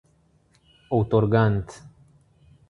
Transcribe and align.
outorgante 0.97 1.69